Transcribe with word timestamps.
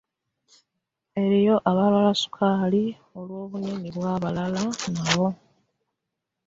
Eriyo 1.23 1.55
abalwala 1.69 2.11
Sukaali 2.21 2.83
olw’obunene 3.19 3.87
bwe 3.95 4.03
babeera 4.21 4.43
nabwo. 4.93 5.27